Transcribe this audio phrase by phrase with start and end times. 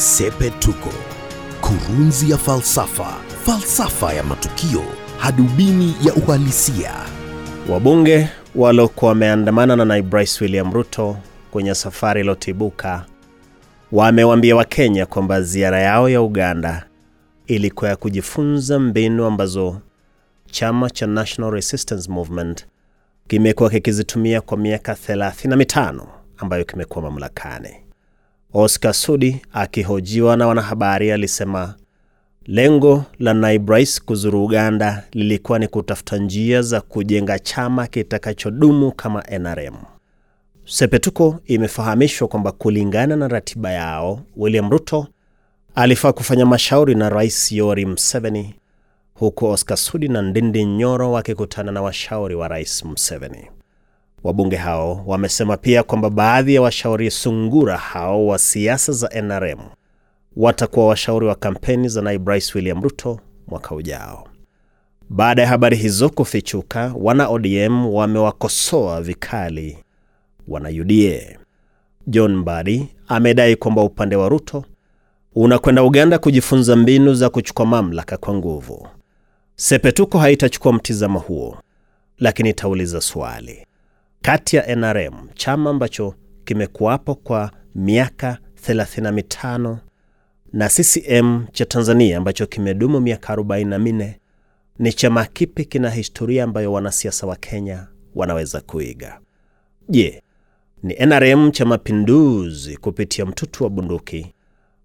[0.00, 0.88] Sepetuko,
[1.60, 4.82] kurunzi ya falsafa, falsafa ya matukio,
[5.18, 6.92] hadubini ya uhalisia.
[7.68, 11.16] Wabunge waliokuwa wameandamana na naibu rais William Ruto
[11.50, 13.06] kwenye safari iliyotibuka
[13.92, 16.86] wamewaambia Wakenya kwamba ziara yao ya Uganda
[17.46, 19.80] ilikuwa ya kujifunza mbinu ambazo
[20.50, 22.66] chama cha National Resistance Movement
[23.28, 26.02] kimekuwa kikizitumia kwa miaka 35
[26.38, 27.89] ambayo kimekuwa mamlakani.
[28.54, 31.74] Oscar Sudi akihojiwa na wanahabari alisema
[32.46, 39.22] lengo la naibu rais kuzuru Uganda lilikuwa ni kutafuta njia za kujenga chama kitakachodumu kama
[39.38, 39.74] NRM.
[40.64, 45.06] Sepetuko imefahamishwa kwamba kulingana na ratiba yao, William Ruto
[45.74, 48.54] alifaa kufanya mashauri na rais Yoweri Museveni,
[49.14, 53.46] huku Oscar Sudi na Ndindi Nyoro wakikutana na washauri wa rais Museveni.
[54.24, 59.58] Wabunge hao wamesema pia kwamba baadhi ya washauri sungura hao wa siasa za NRM
[60.36, 64.28] watakuwa washauri wa kampeni za naibu rais William Ruto mwaka ujao.
[65.10, 69.78] Baada ya habari hizo kufichuka, wana ODM wamewakosoa vikali
[70.48, 71.38] wana UDA.
[72.06, 74.64] John Mbadi amedai kwamba upande wa Ruto
[75.34, 78.88] unakwenda Uganda kujifunza mbinu za kuchukua mamlaka kwa nguvu.
[79.56, 81.58] Sepetuko haitachukua mtizamo huo,
[82.18, 83.66] lakini itauliza swali
[84.22, 89.76] kati ya NRM, chama ambacho kimekuwapo kwa miaka 35
[90.52, 94.14] na CCM cha Tanzania ambacho kimedumu miaka 44,
[94.78, 99.20] ni chama kipi kina historia ambayo wanasiasa wa Kenya wanaweza kuiga?
[99.88, 100.22] Je,
[100.82, 104.34] ni NRM cha Mapinduzi kupitia mtutu wa bunduki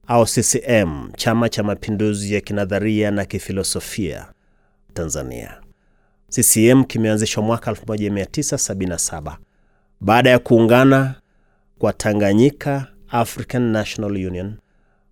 [0.07, 4.25] au CCM chama cha mapinduzi ya kinadharia na kifilosofia
[4.93, 5.61] Tanzania?
[6.29, 9.37] CCM kimeanzishwa mwaka 1977
[10.01, 11.15] baada ya kuungana
[11.79, 14.57] kwa Tanganyika African National Union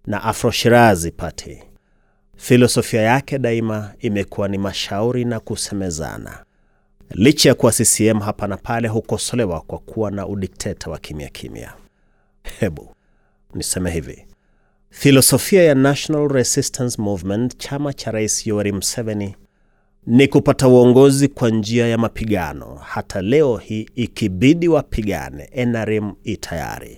[0.08, 1.64] na Afro Shirazi Party.
[2.38, 6.44] Filosofia yake daima imekuwa ni mashauri na kusemezana.
[7.10, 11.74] Licha ya kuwa CCM hapa na pale hukosolewa kwa kuwa na udikteta wa kimya kimya.
[12.60, 12.96] Hebu
[13.54, 14.26] niseme hivi,
[14.90, 19.36] filosofia ya National Resistance Movement, chama cha Rais Yoweri Museveni,
[20.08, 22.80] ni kupata uongozi kwa njia ya mapigano.
[22.84, 26.98] Hata leo hii ikibidi wapigane, NRM i tayari.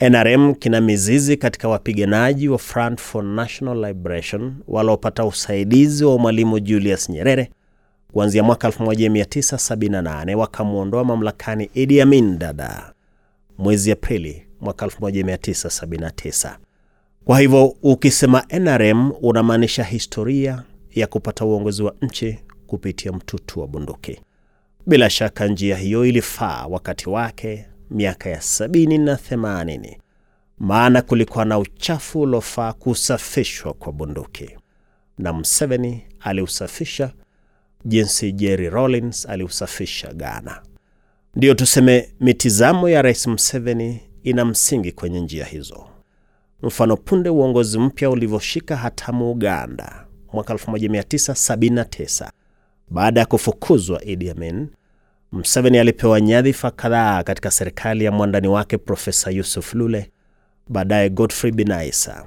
[0.00, 7.08] NRM kina mizizi katika wapiganaji wa Front for National Liberation waliopata usaidizi wa Mwalimu Julius
[7.10, 7.50] Nyerere
[8.12, 12.92] kuanzia mwaka 1978 wakamwondoa mamlakani Idi Amin Dada
[13.58, 16.56] mwezi Aprili mwaka 1979.
[17.24, 20.62] Kwa hivyo ukisema NRM unamaanisha historia
[20.96, 24.20] ya kupata uongozi wa nchi kupitia mtutu wa bunduki.
[24.86, 29.98] Bila shaka njia hiyo ilifaa wakati wake miaka ya sabini na themanini,
[30.58, 34.50] maana kulikuwa na uchafu uliofaa kusafishwa kwa bunduki,
[35.18, 37.12] na Museveni aliusafisha
[37.84, 40.62] jinsi Jerry Rawlings aliusafisha Ghana.
[41.34, 45.86] Ndiyo tuseme mitizamo ya Rais Museveni ina msingi kwenye njia hizo.
[46.62, 50.05] Mfano, punde uongozi mpya ulivyoshika hatamu Uganda
[50.36, 52.30] mwaka 1979
[52.90, 54.68] baada ya kufukuzwa Idi Amin,
[55.32, 60.10] Museveni alipewa nyadhifa kadhaa katika serikali ya mwandani wake Profesa Yusuf Lule,
[60.68, 62.26] baadaye Godfrey Binaisa.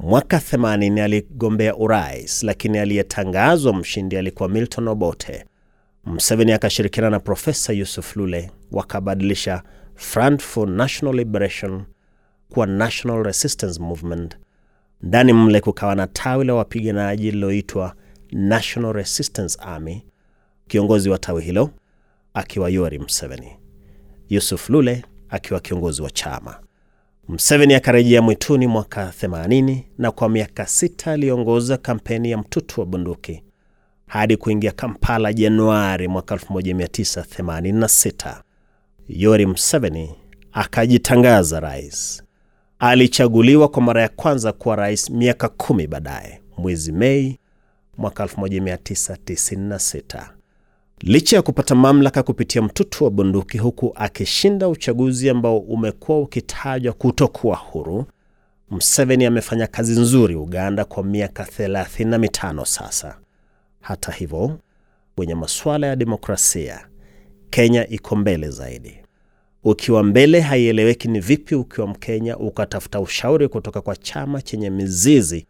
[0.00, 5.44] Mwaka 80 aligombea urais, lakini aliyetangazwa mshindi alikuwa Milton Obote.
[6.04, 9.62] Museveni akashirikiana na Profesa Yusuf Lule wakabadilisha
[9.94, 11.84] Front for National Liberation
[12.48, 14.36] kuwa National Resistance Movement.
[15.02, 17.94] Ndani mle kukawa na tawi la wapiganaji liloitwa
[18.32, 20.02] National Resistance Army,
[20.68, 21.70] kiongozi wa tawi hilo
[22.34, 23.52] akiwa Yoweri Museveni,
[24.28, 26.60] Yusuf Lule akiwa kiongozi wa chama.
[27.28, 33.42] Museveni akarejea mwituni mwaka 80 na kwa miaka sita aliongoza kampeni ya mtutu wa bunduki
[34.06, 38.42] hadi kuingia Kampala Januari mwaka 1986.
[39.08, 40.14] Yoweri Museveni
[40.52, 42.22] akajitangaza rais.
[42.78, 47.38] Alichaguliwa kwa mara ya kwanza kuwa rais miaka kumi baadaye, mwezi Mei
[47.98, 50.30] mwaka 1996.
[51.00, 57.56] Licha ya kupata mamlaka kupitia mtutu wa bunduki, huku akishinda uchaguzi ambao umekuwa ukitajwa kutokuwa
[57.56, 58.04] huru,
[58.70, 63.18] Museveni amefanya kazi nzuri Uganda kwa miaka 35 sasa.
[63.80, 64.58] Hata hivyo,
[65.16, 66.86] kwenye masuala ya demokrasia,
[67.50, 68.98] Kenya iko mbele zaidi.
[69.68, 75.46] Ukiwa mbele, haieleweki ni vipi ukiwa Mkenya ukatafuta ushauri kutoka kwa chama chenye mizizi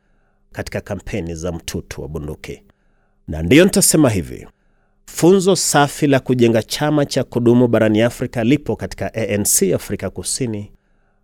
[0.53, 2.63] katika kampeni za mtutu wa bunduki.
[3.29, 4.47] Na ndiyo nitasema hivi,
[5.07, 10.73] funzo safi la kujenga chama cha kudumu barani Afrika lipo katika ANC Afrika Kusini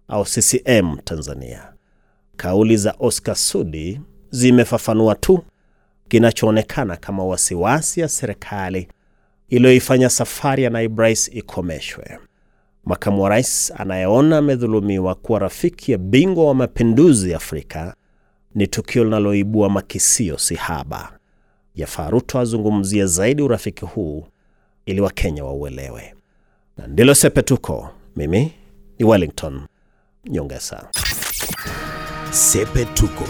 [0.09, 1.73] au CCM Tanzania.
[2.37, 4.01] Kauli za Oscar Sudi
[4.31, 5.45] zimefafanua tu
[6.09, 8.89] kinachoonekana kama wasiwasi ya serikali
[9.49, 11.03] iliyoifanya safari ya naibu
[11.33, 12.19] ikomeshwe.
[12.85, 17.95] Makamu wa rais anayeona amedhulumiwa kuwa rafiki ya bingwa wa mapinduzi Afrika
[18.55, 21.19] ni tukio linaloibua makisio sihaba.
[21.75, 24.27] Yafaa Ruto azungumzie zaidi urafiki huu
[24.87, 26.15] ili Wakenya wauelewe.
[26.77, 27.89] Na ndilo Sepetuko.
[28.17, 28.53] Mimi
[28.99, 29.61] ni Wellington
[30.27, 30.89] Nyongesa.
[32.31, 33.25] Sepetuko,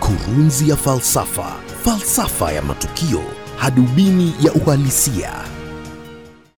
[0.00, 3.22] kurunzi ya falsafa, falsafa ya matukio,
[3.56, 5.55] hadubini ya uhalisia.